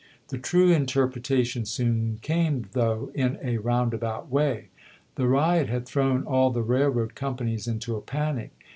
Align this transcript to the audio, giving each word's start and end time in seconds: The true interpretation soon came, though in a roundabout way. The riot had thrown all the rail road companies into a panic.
The 0.29 0.39
true 0.39 0.71
interpretation 0.71 1.63
soon 1.63 2.17
came, 2.23 2.69
though 2.71 3.11
in 3.13 3.37
a 3.43 3.59
roundabout 3.59 4.31
way. 4.31 4.69
The 5.13 5.27
riot 5.27 5.69
had 5.69 5.85
thrown 5.85 6.23
all 6.25 6.49
the 6.49 6.63
rail 6.63 6.89
road 6.89 7.13
companies 7.13 7.67
into 7.67 7.95
a 7.95 8.01
panic. 8.01 8.49